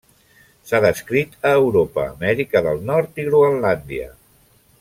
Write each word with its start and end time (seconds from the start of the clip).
S'ha 0.69 0.79
descrit 0.85 1.35
a 1.51 1.51
Europa, 1.59 2.07
Amèrica 2.19 2.65
del 2.69 2.83
Nord 2.91 3.23
i 3.25 3.29
Groenlàndia. 3.31 4.13